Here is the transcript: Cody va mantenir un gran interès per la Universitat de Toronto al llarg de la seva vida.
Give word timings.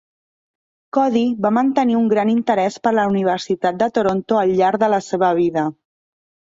Cody 0.97 1.21
va 1.47 1.51
mantenir 1.59 1.97
un 1.99 2.09
gran 2.15 2.33
interès 2.33 2.81
per 2.87 2.97
la 2.97 3.07
Universitat 3.13 3.81
de 3.85 3.93
Toronto 4.01 4.43
al 4.45 4.59
llarg 4.63 4.85
de 4.87 4.95
la 4.97 5.05
seva 5.13 5.33
vida. 5.45 5.71